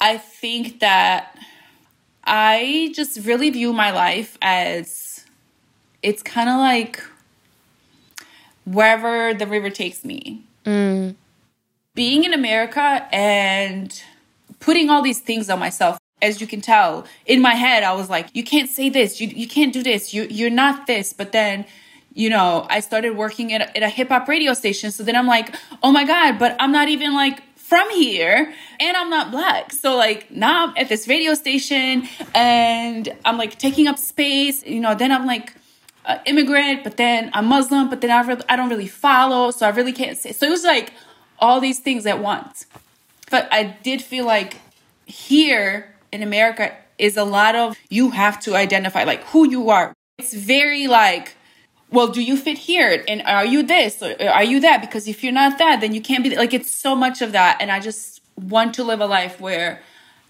[0.00, 1.36] I think that
[2.24, 5.24] I just really view my life as
[6.02, 7.02] it's kind of like
[8.64, 10.44] wherever the river takes me.
[10.64, 11.14] Mm.
[11.94, 14.02] Being in America and
[14.60, 15.98] putting all these things on myself.
[16.22, 19.28] As you can tell, in my head, I was like, you can't say this, you,
[19.28, 21.12] you can't do this, you, you're not this.
[21.12, 21.66] But then,
[22.14, 24.90] you know, I started working at a, at a hip hop radio station.
[24.90, 28.96] So then I'm like, oh my God, but I'm not even like from here and
[28.96, 29.72] I'm not black.
[29.72, 34.80] So like now I'm at this radio station and I'm like taking up space, you
[34.80, 35.54] know, then I'm like,
[36.06, 39.66] uh, immigrant, but then I'm Muslim, but then I, re- I don't really follow, so
[39.66, 40.32] I really can't say.
[40.32, 40.92] So it was like
[41.38, 42.66] all these things at once.
[43.30, 44.60] But I did feel like
[45.06, 49.94] here in America is a lot of you have to identify like who you are.
[50.18, 51.34] It's very like,
[51.94, 53.04] well, do you fit here?
[53.08, 54.02] And are you this?
[54.02, 54.80] Or are you that?
[54.80, 57.58] Because if you're not that, then you can't be like, it's so much of that.
[57.60, 59.80] And I just want to live a life where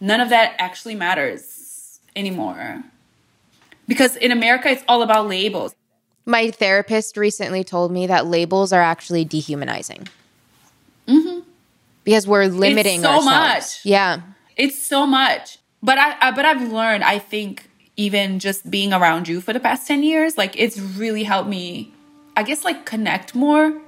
[0.00, 2.84] none of that actually matters anymore
[3.86, 5.74] because in America, it's all about labels.
[6.24, 10.08] My therapist recently told me that labels are actually dehumanizing.
[11.06, 11.40] Mm-hmm.
[12.02, 13.26] Because we're limiting it's so ourselves.
[13.26, 13.84] much.
[13.84, 14.20] Yeah.
[14.56, 15.58] It's so much.
[15.82, 19.60] But I, I but I've learned, I think, even just being around you for the
[19.60, 21.92] past 10 years, like it's really helped me,
[22.36, 23.80] I guess, like connect more.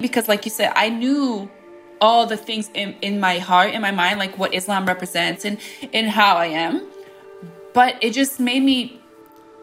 [0.00, 1.50] Because, like you said, I knew
[2.00, 5.58] all the things in, in my heart, in my mind, like what Islam represents and,
[5.92, 6.88] and how I am
[7.78, 9.00] but it just made me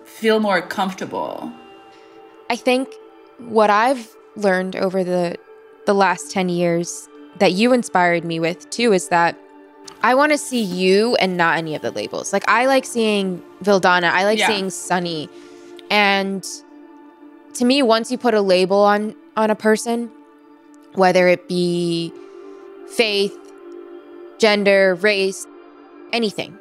[0.05, 1.51] feel more comfortable.
[2.49, 2.87] I think
[3.39, 5.37] what I've learned over the
[5.85, 9.37] the last 10 years that you inspired me with too is that
[10.05, 12.31] I want to see you and not any of the labels.
[12.31, 14.45] Like I like seeing Vildana, I like Yeah.
[14.45, 15.27] seeing Sunny.
[15.89, 16.45] And
[17.55, 20.11] to me once you put a label on on a person,
[20.93, 22.13] whether it be
[22.87, 23.35] faith,
[24.37, 25.47] gender, race,
[26.13, 26.55] anything,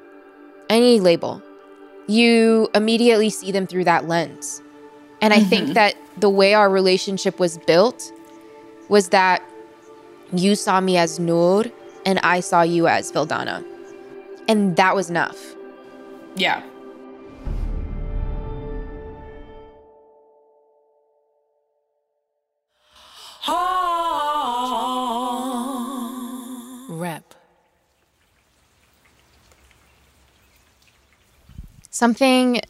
[0.71, 1.43] any label,
[2.07, 4.63] you immediately see them through that lens.
[5.21, 5.75] And I think Mhm.
[5.75, 8.11] that the way our relationship was built
[8.89, 9.43] was that
[10.33, 11.65] you saw me as Noor
[12.05, 13.65] and I saw you as Vildana.
[14.49, 15.55] And that was enough.
[16.37, 16.63] Yeah.
[23.47, 24.45] Ah.
[26.89, 27.35] Rep.
[31.91, 32.61] Something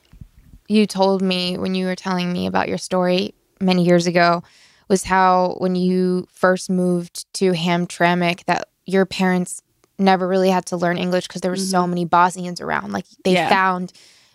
[0.69, 4.43] you told me when you were telling me about your story many years ago
[4.89, 9.63] was how when you first moved to Hamtramck that your parents
[9.99, 12.93] never really had to learn English because there were so many Bosnians around.
[12.93, 13.49] Like they Yeah.
[13.49, 13.93] found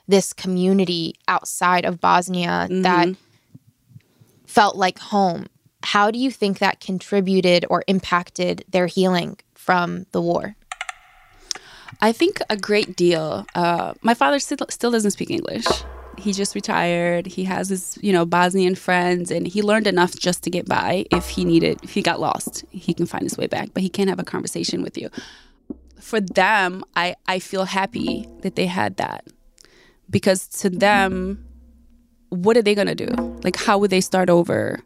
[0.08, 3.10] this community outside of Bosnia that
[4.48, 5.48] felt like home.
[5.84, 10.56] How do you think that contributed or impacted their healing from the war?
[12.02, 13.46] I think a great deal.
[13.54, 15.66] Uh, my father still, still doesn't speak English.
[16.20, 17.26] He just retired.
[17.26, 21.06] He has his, you know, Bosnian friends, and he learned enough just to get by.
[21.12, 23.70] If he needed, if he got lost, he can find his way back.
[23.74, 25.10] But he can't have a conversation with you.
[26.00, 29.26] For them, I I feel happy that they had that,
[30.10, 31.46] because to them,
[32.30, 33.10] what are they gonna do?
[33.44, 34.80] Like, how would they start over?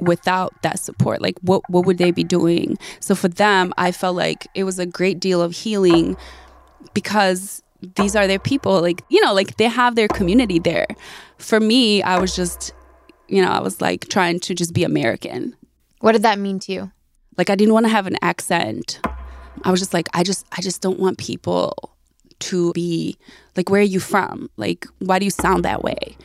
[0.00, 4.16] without that support like what what would they be doing so for them i felt
[4.16, 6.16] like it was a great deal of healing
[6.92, 7.62] because
[7.96, 10.86] these are their people like you know like they have their community there.
[11.38, 12.72] For me i was just
[13.28, 15.56] you know i was like trying to just be american.
[16.00, 16.92] What did that mean to you?
[17.36, 19.00] like i didn't want to have an accent.
[19.64, 21.74] I was just like i just i just don't want people
[22.40, 23.16] to be
[23.56, 24.50] like where are you from?
[24.56, 26.16] Like why do you sound that way?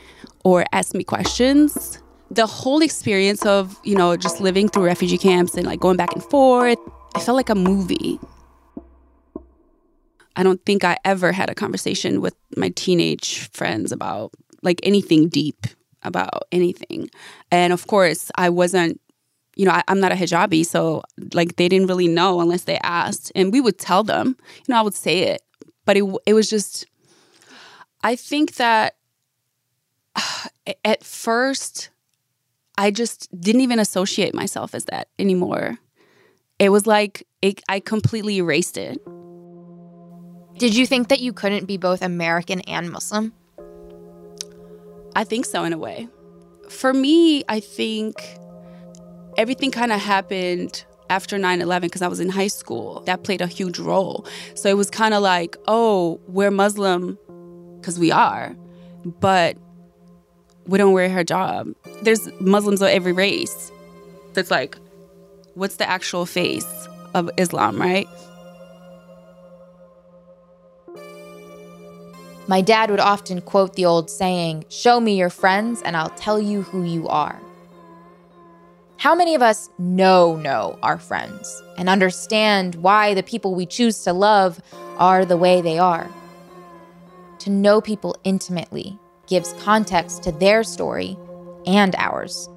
[0.44, 2.00] Or ask me questions.
[2.30, 6.12] The whole experience of you know just living through refugee camps and like going back
[6.12, 6.78] and forth
[7.14, 8.20] i felt like a movie
[10.38, 15.28] i don't think i ever had a conversation with my teenage friends about like anything
[15.28, 15.66] deep
[16.02, 17.10] about anything
[17.50, 18.98] and of course i wasn't
[19.56, 21.02] you know I, i'm not a hijabi so
[21.34, 24.78] like they didn't really know unless they asked and we would tell them you know
[24.78, 25.42] i would say it
[25.84, 26.86] but it, it was just
[28.02, 28.96] i think that
[30.84, 31.90] at first
[32.78, 35.78] I just didn't even associate myself as that anymore.
[36.60, 39.00] It was like it, I completely erased it.
[40.58, 43.32] Did you think that you couldn't be both American and Muslim?
[45.14, 46.08] I think so, in a way.
[46.68, 48.20] For me, I think
[49.36, 53.02] everything kind of happened after 9 11 because I was in high school.
[53.06, 54.26] That played a huge role.
[54.54, 57.16] So it was kind of like, oh, we're Muslim
[57.78, 58.56] because we are,
[59.04, 59.56] but
[60.66, 61.74] we don't wear hijab.
[62.02, 63.70] There's Muslims of every race.
[64.34, 64.76] That's like,
[65.54, 68.08] what's the actual face of Islam, right?
[72.48, 76.40] My dad would often quote the old saying, Show me your friends and I'll tell
[76.40, 77.38] you who you are.
[78.96, 84.02] How many of us know know our friends and understand why the people we choose
[84.04, 84.62] to love
[84.96, 86.08] are the way they are?
[87.40, 91.18] To know people intimately gives context to their story
[91.66, 92.48] and ours.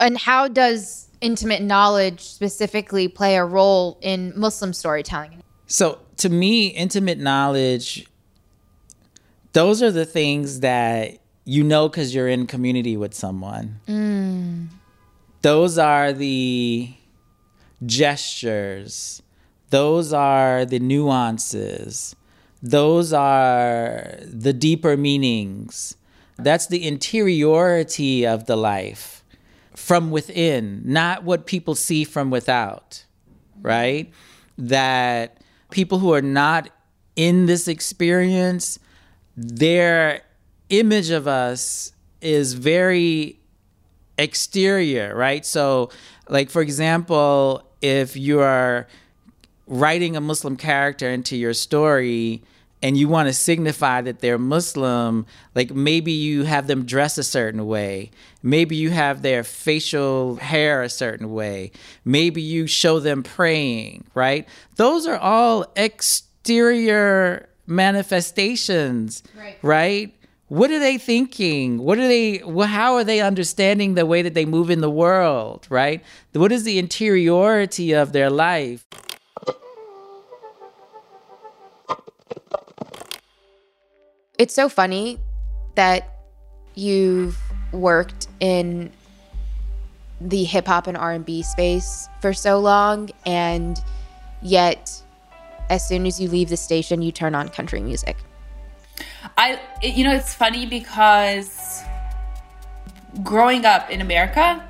[0.00, 5.42] And how does intimate knowledge specifically play a role in Muslim storytelling?
[5.66, 8.06] So, to me, intimate knowledge,
[9.52, 13.80] those are the things that you know because you're in community with someone.
[13.86, 14.68] Mm.
[15.42, 16.92] Those are the
[17.84, 19.22] gestures,
[19.70, 22.16] those are the nuances,
[22.62, 25.96] those are the deeper meanings.
[26.36, 29.24] That's the interiority of the life
[29.74, 33.04] from within, not what people see from without,
[33.60, 34.12] right?
[34.56, 35.38] That
[35.74, 36.70] people who are not
[37.16, 38.78] in this experience,
[39.36, 40.22] their
[40.70, 43.38] image of us is very
[44.16, 45.44] exterior, right?
[45.44, 45.90] So,
[46.28, 48.86] like, for example, if you are
[49.66, 52.42] writing a Muslim character into your story,
[52.84, 55.24] and you want to signify that they're Muslim,
[55.54, 58.10] like maybe you have them dress a certain way.
[58.42, 61.72] Maybe you have their facial hair a certain way.
[62.04, 64.46] Maybe you show them praying, right?
[64.76, 69.56] Those are all exterior manifestations, right?
[69.62, 70.14] right?
[70.48, 71.78] What are they thinking?
[71.78, 75.66] What are they how are they understanding the way that they move in the world,
[75.70, 76.04] right?
[76.34, 78.84] What is the interiority of their life?
[84.38, 85.18] It's so funny
[85.76, 86.18] that
[86.74, 87.38] you've
[87.72, 88.90] worked in
[90.20, 93.78] the hip hop and R&B space for so long and
[94.42, 94.90] yet
[95.70, 98.16] as soon as you leave the station you turn on country music.
[99.38, 101.82] I it, you know it's funny because
[103.22, 104.66] growing up in America,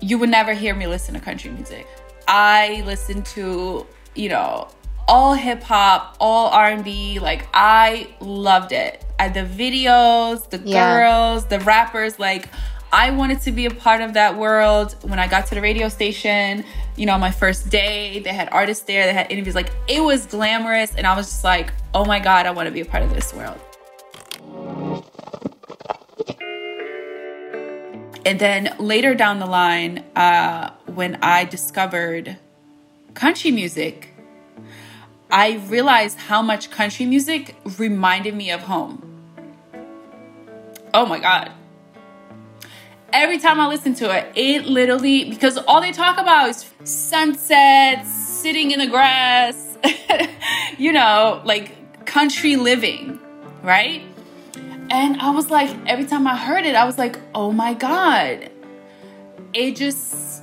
[0.00, 1.86] you would never hear me listen to country music.
[2.26, 4.68] I listen to, you know,
[5.08, 7.18] all hip hop, all R&B.
[7.18, 9.04] Like I loved it.
[9.18, 10.96] I, the videos, the yeah.
[10.96, 12.48] girls, the rappers, like
[12.92, 14.94] I wanted to be a part of that world.
[15.02, 16.64] When I got to the radio station,
[16.96, 19.54] you know, my first day, they had artists there, they had interviews.
[19.54, 22.72] Like it was glamorous and I was just like, "Oh my god, I want to
[22.72, 23.58] be a part of this world."
[28.24, 32.36] And then later down the line, uh, when I discovered
[33.14, 34.14] country music,
[35.30, 39.02] I realized how much country music reminded me of home.
[40.94, 41.52] Oh my God.
[43.12, 48.08] Every time I listen to it, it literally, because all they talk about is sunsets,
[48.08, 49.76] sitting in the grass,
[50.78, 53.18] you know, like country living,
[53.62, 54.02] right?
[54.90, 58.50] And I was like, every time I heard it, I was like, oh my God.
[59.52, 60.42] It just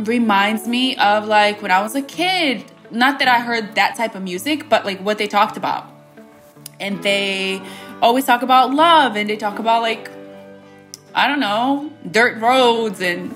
[0.00, 2.64] reminds me of like when I was a kid
[2.94, 5.86] not that I heard that type of music, but like what they talked about.
[6.80, 7.60] And they
[8.00, 10.10] always talk about love and they talk about like
[11.14, 13.34] I don't know, dirt roads and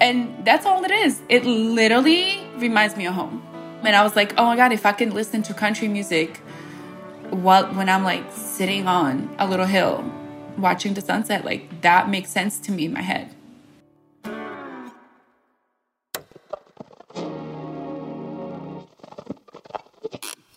[0.00, 1.20] and that's all it is.
[1.28, 3.42] It literally reminds me of home.
[3.84, 6.38] And I was like, "Oh my god, if I can listen to country music
[7.30, 10.04] while when I'm like sitting on a little hill
[10.56, 13.34] watching the sunset, like that makes sense to me in my head."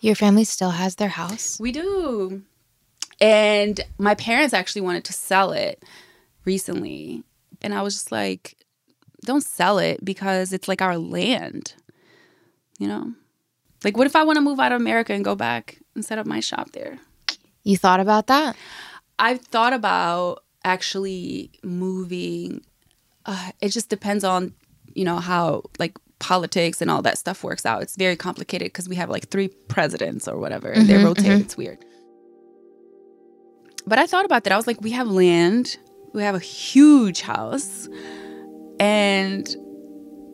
[0.02, 1.58] Your family still has their house?
[1.60, 2.42] We do.
[3.20, 5.82] And my parents actually wanted to sell it
[6.44, 7.22] recently.
[7.62, 8.56] And I was just like,
[9.24, 11.74] don't sell it because it's like our land.
[12.80, 13.12] You know?
[13.84, 16.18] Like, what if I want to move out of America and go back and set
[16.18, 16.98] up my shop there?
[17.62, 18.56] You thought about that?
[19.20, 22.62] I've thought about actually moving.
[23.24, 24.54] Uh, it just depends on,
[24.94, 27.82] you know, how like politics and all that stuff works out.
[27.82, 31.24] It's very complicated because we have like three presidents or whatever, and mm-hmm, they rotate.
[31.24, 31.40] Mm-hmm.
[31.42, 31.84] It's weird.
[33.86, 34.52] But I thought about that.
[34.52, 35.76] I was like, we have land,
[36.14, 37.88] we have a huge house,
[38.78, 39.54] and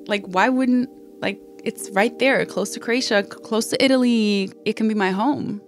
[0.07, 4.53] like, why wouldn't like it's right there, close to Croatia, close to Italy.
[4.67, 5.63] It can be my home.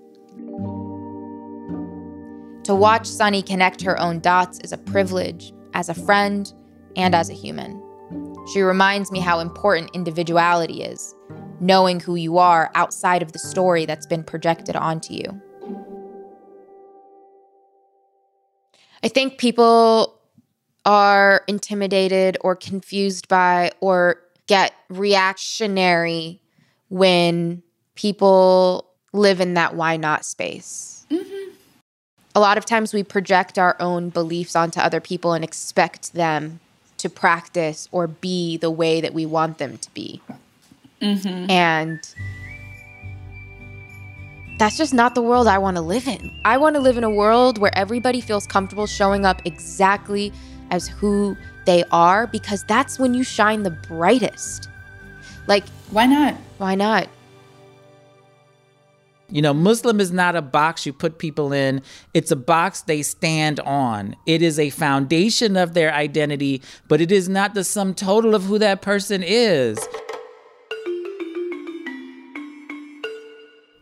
[2.64, 6.52] To watch Sunny connect her own dots is a privilege as a friend
[6.94, 7.82] and as a human.
[8.52, 11.14] She reminds me how important individuality is,
[11.60, 15.40] knowing who you are outside of the story that's been projected onto you.
[19.04, 20.18] I think people
[20.84, 26.40] are intimidated or confused by or get reactionary
[26.88, 27.62] when
[27.94, 31.06] people live in that why not space.
[31.08, 31.52] Mm-hmm.
[32.34, 36.58] A lot of times we project our own beliefs onto other people and expect them
[37.00, 40.20] to practice or be the way that we want them to be.
[41.00, 41.50] Mm-hmm.
[41.50, 42.00] And
[44.58, 46.30] that's just not the world I want to live in.
[46.44, 50.32] I want to live in a world where everybody feels comfortable showing up exactly
[50.70, 51.36] as who
[51.66, 54.68] they are because that's when you shine the brightest.
[55.46, 56.34] Like, Why not?
[56.58, 57.08] why not?
[59.30, 61.82] You know, Muslim is not a box you put people in,
[62.14, 64.16] it's a box they stand on.
[64.26, 68.44] It is a foundation of their identity, but it is not the sum total of
[68.44, 69.78] who that person is.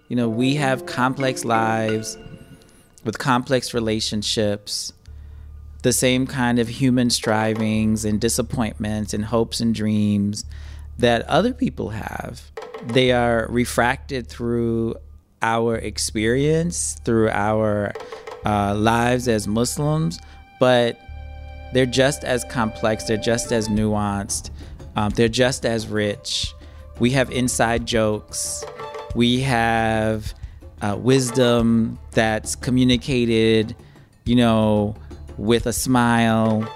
[0.09, 2.19] You know, we have complex lives
[3.05, 4.93] with complex relationships,
[5.83, 10.45] the same kind of human strivings and disappointments and hopes and dreams
[10.99, 12.43] that other people have.
[12.83, 14.97] They are refracted through
[15.43, 17.93] our experience, through our
[18.45, 20.18] uh, lives as Muslims,
[20.61, 20.99] but
[21.72, 24.51] they're just as complex, they're just as nuanced,
[24.97, 26.55] um, they're just as rich.
[26.99, 28.64] We have inside jokes,
[29.14, 30.34] we have
[30.82, 33.76] uh, wisdom that's communicated,
[34.24, 34.97] you know,
[35.36, 36.68] with a smile,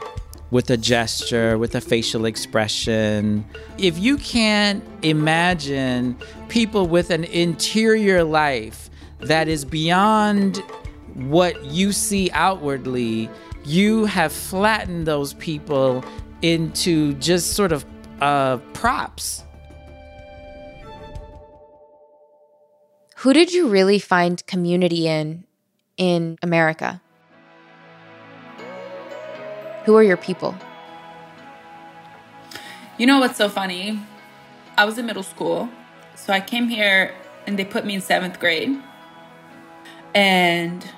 [0.53, 3.43] with a gesture, with a facial expression.
[3.79, 6.15] If you can't imagine
[6.49, 8.91] people with an interior life
[9.21, 10.59] that is beyond
[11.15, 13.31] what you see outwardly,
[13.65, 16.05] you have flattened those people
[16.43, 17.87] into just sort of
[18.21, 19.45] uh, props.
[23.17, 25.45] Who did you really find community in
[25.97, 27.01] in America?
[29.85, 30.55] Who are your people?
[32.99, 33.99] You know what's so funny?
[34.79, 35.69] I was in middle school,
[36.15, 37.15] so I came here
[37.47, 38.81] and they put me in seventh grade.
[40.15, 40.89] And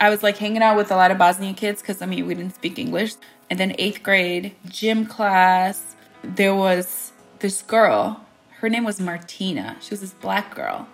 [0.00, 2.34] I was like hanging out with a lot of Bosnian kids because I mean, we
[2.34, 3.14] didn't speak English.
[3.50, 8.24] And then eighth grade, gym class, there was this girl.
[8.60, 9.76] Her name was Martina.
[9.80, 10.88] She was this black girl.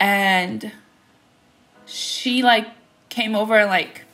[0.00, 0.72] And
[1.84, 2.66] she like
[3.10, 4.04] came over and like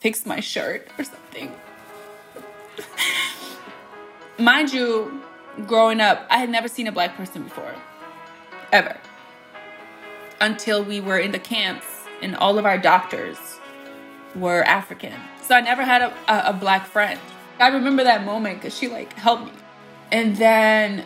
[0.00, 1.21] fixed my shirt or something.
[4.38, 5.22] Mind you,
[5.66, 7.74] growing up, I had never seen a black person before.
[8.72, 8.96] Ever.
[10.40, 11.86] Until we were in the camps
[12.22, 13.38] and all of our doctors
[14.34, 15.14] were African.
[15.42, 17.20] So I never had a, a, a black friend.
[17.60, 19.52] I remember that moment because she like helped me.
[20.10, 21.04] And then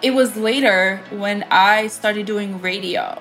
[0.00, 3.20] it was later when I started doing radio.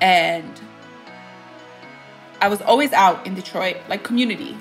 [0.00, 0.60] And
[2.40, 4.56] I was always out in Detroit, like community.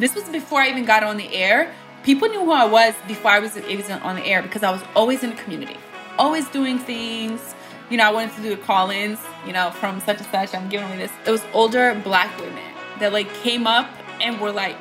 [0.00, 1.74] This was before I even got on the air.
[2.04, 4.80] People knew who I was before I was even on the air because I was
[4.96, 5.76] always in the community,
[6.18, 7.54] always doing things.
[7.90, 9.18] You know, I wanted to do the call-ins.
[9.46, 10.54] You know, from such and such.
[10.54, 11.12] I'm giving away this.
[11.26, 12.64] It was older black women
[12.98, 13.90] that like came up
[14.22, 14.78] and were like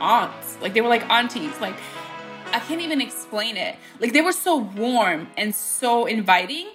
[0.00, 1.60] aunts, like they were like aunties.
[1.60, 1.76] Like
[2.52, 3.76] I can't even explain it.
[4.00, 6.70] Like they were so warm and so inviting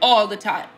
[0.00, 0.68] all the time.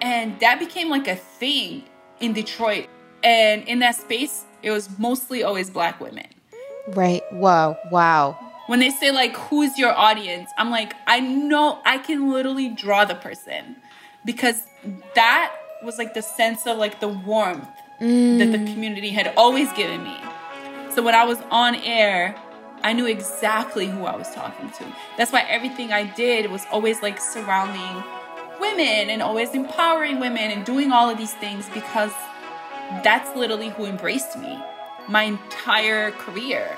[0.00, 1.84] And that became like a thing
[2.20, 2.86] in Detroit.
[3.22, 6.26] And in that space, it was mostly always black women.
[6.88, 7.22] Right.
[7.32, 7.78] Wow.
[7.90, 8.38] Wow.
[8.66, 13.04] When they say like who's your audience, I'm like, I know I can literally draw
[13.04, 13.76] the person
[14.24, 14.62] because
[15.14, 17.68] that was like the sense of like the warmth
[18.00, 18.72] that the mm.
[18.72, 20.16] community had always given me.
[20.94, 22.36] So when I was on air,
[22.82, 24.84] I knew exactly who I was talking to.
[25.16, 28.04] That's why everything I did was always like surrounding
[28.60, 32.12] women and always empowering women and doing all of these things because
[33.04, 34.58] that's literally who embraced me
[35.08, 36.76] my entire career.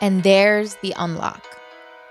[0.00, 1.44] And there's the unlock.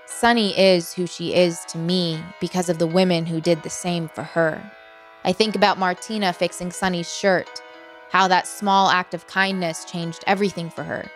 [0.05, 4.07] Sunny is who she is to me because of the women who did the same
[4.07, 4.71] for her.
[5.23, 7.61] I think about Martina fixing Sunny's shirt,
[8.09, 11.09] how that small act of kindness changed everything for her.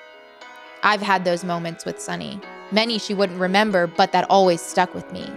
[0.83, 2.39] I've had those moments with Sunny,
[2.71, 5.29] many she wouldn't remember, but that always stuck with me.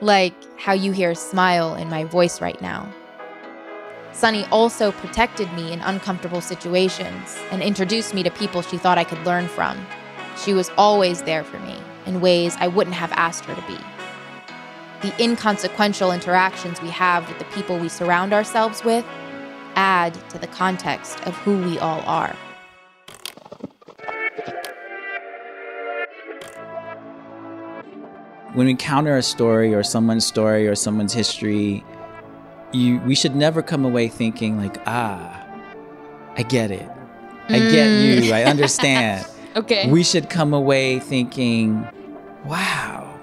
[0.00, 2.92] Like how you hear a smile in my voice right now.
[4.12, 9.04] Sunny also protected me in uncomfortable situations and introduced me to people she thought I
[9.04, 9.84] could learn from.
[10.36, 13.78] She was always there for me in ways I wouldn't have asked her to be.
[15.00, 19.04] The inconsequential interactions we have with the people we surround ourselves with
[19.74, 22.36] add to the context of who we all are.
[28.52, 31.82] When we encounter a story or someone's story or someone's history,
[32.74, 35.44] you we should never come away thinking like, ah,
[36.36, 36.88] I get it.
[37.48, 38.32] I get you.
[38.32, 39.26] I understand.
[39.56, 39.90] Okay.
[39.90, 41.86] We should come away thinking,
[42.44, 43.18] wow,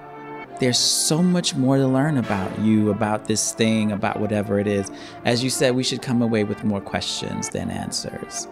[0.60, 4.92] there's so much more to learn about you, about this thing, about whatever it is.
[5.26, 8.48] As you said, we should come away with more questions than answers.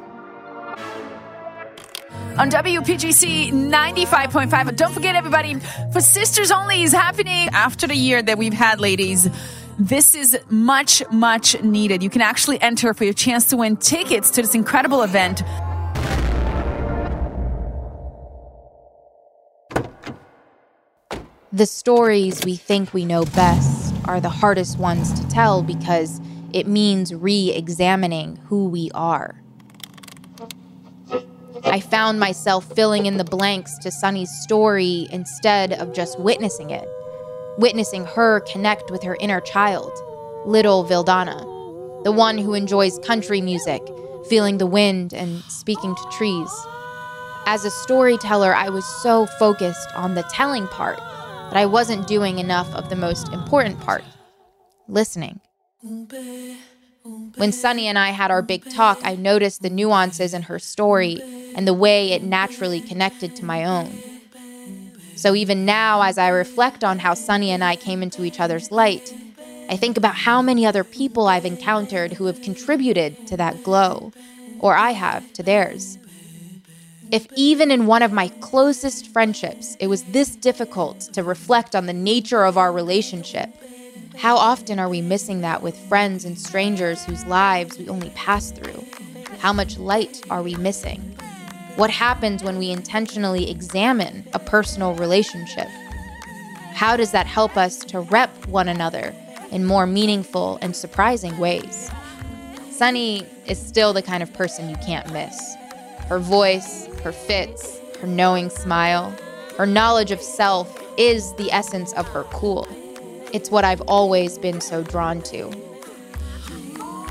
[2.37, 4.75] on WPGC 95.5.
[4.75, 5.55] Don't forget, everybody,
[5.91, 9.27] for Sisters Only is happening after the year that we've had, ladies.
[9.79, 12.01] This is much, much needed.
[12.01, 15.43] You can actually enter for your chance to win tickets to this incredible event.
[21.53, 26.21] The stories we think we know best are the hardest ones to tell because
[26.53, 29.41] it means re examining who we are.
[31.65, 36.87] I found myself filling in the blanks to Sunny's story instead of just witnessing it,
[37.57, 39.91] witnessing her connect with her inner child,
[40.45, 43.81] little Vildana, the one who enjoys country music,
[44.29, 46.49] feeling the wind and speaking to trees.
[47.45, 52.39] As a storyteller, I was so focused on the telling part that I wasn't doing
[52.39, 54.03] enough of the most important part
[54.87, 55.39] listening.
[57.35, 61.21] When Sunny and I had our big talk, I noticed the nuances in her story
[61.55, 63.91] and the way it naturally connected to my own.
[65.17, 68.71] So even now, as I reflect on how Sunny and I came into each other's
[68.71, 69.11] light,
[69.67, 74.13] I think about how many other people I've encountered who have contributed to that glow,
[74.59, 75.97] or I have to theirs.
[77.09, 81.87] If even in one of my closest friendships it was this difficult to reflect on
[81.87, 83.49] the nature of our relationship,
[84.17, 88.51] how often are we missing that with friends and strangers whose lives we only pass
[88.51, 88.85] through?
[89.39, 91.17] How much light are we missing?
[91.77, 95.67] What happens when we intentionally examine a personal relationship?
[96.73, 99.13] How does that help us to rep one another
[99.51, 101.91] in more meaningful and surprising ways?
[102.71, 105.55] Sunny is still the kind of person you can't miss.
[106.07, 109.15] Her voice, her fits, her knowing smile,
[109.55, 112.67] her knowledge of self is the essence of her cool.
[113.33, 115.51] It's what I've always been so drawn to.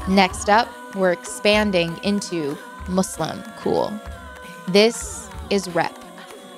[0.08, 2.58] Next up, we're expanding into
[2.88, 3.96] Muslim cool.
[4.68, 5.96] This is Rep.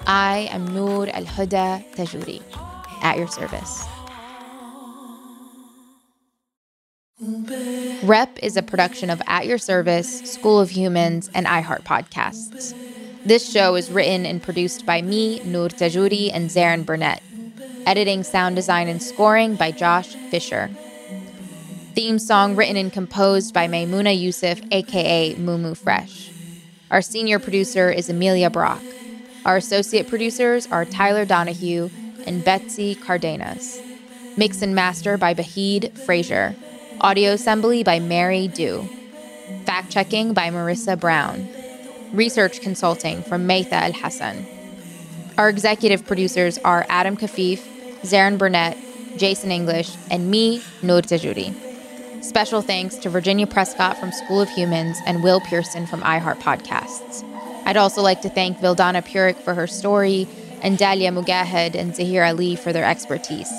[0.06, 2.42] I am Noor Al Huda Tagouri,
[3.02, 3.86] at your service.
[8.02, 12.74] Rep is a production of At Your Service, School of Humans, and iHeart Podcasts.
[13.26, 17.22] This show is written and produced by me, Noor Tagouri, and Zaron Burnett.
[17.84, 20.70] Editing, sound design, and scoring by Josh Fisher.
[21.94, 26.30] Theme song written and composed by Maimouna Youssef, aka Mumu Fresh.
[26.90, 28.80] Our senior producer is Amelia Brock.
[29.44, 31.90] Our associate producers are Tyler Donahue
[32.26, 33.78] and Betsy Cardenas.
[34.38, 36.56] Mix and master by Bahid Frazier.
[37.02, 38.88] Audio assembly by Mary Dew.
[39.66, 41.46] Fact checking by Marissa Brown.
[42.14, 44.46] Research consulting from Meitha El Hassan.
[45.36, 47.58] Our executive producers are Adam Kafif,
[48.00, 48.78] Zaron Burnett,
[49.18, 51.67] Jason English, and me, Noor Tagouri.
[52.28, 57.24] Special thanks to Virginia Prescott from School of Humans and Will Pearson from iHeart Podcasts.
[57.64, 60.28] I'd also like to thank Vildana Puric for her story
[60.60, 63.50] and Dalia Mogahed and Zaheer Ali for their expertise.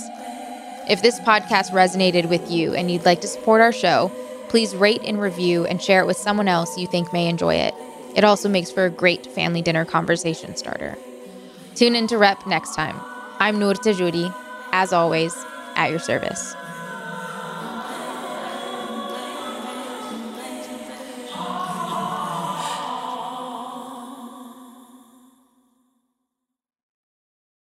[0.88, 4.12] If this podcast resonated with you and you'd like to support our show,
[4.50, 7.74] please rate and review and share it with someone else you think may enjoy it.
[8.16, 10.96] It also makes for a great family dinner conversation starter.
[11.74, 13.02] Tune in to Rep next time.
[13.40, 14.32] I'm Noor Tagouri,
[14.72, 15.36] as always,
[15.76, 16.54] at your service.